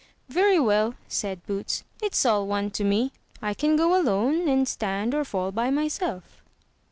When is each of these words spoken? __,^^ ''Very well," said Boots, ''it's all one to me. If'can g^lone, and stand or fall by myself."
__,^^ 0.31 0.35
''Very 0.35 0.57
well," 0.59 0.95
said 1.07 1.45
Boots, 1.45 1.83
''it's 2.01 2.25
all 2.25 2.47
one 2.49 2.71
to 2.73 2.81
me. 2.83 3.11
If'can 3.39 3.77
g^lone, 3.77 4.49
and 4.51 4.65
stand 4.67 5.13
or 5.13 5.21
fall 5.23 5.51
by 5.53 5.69
myself." 5.69 6.41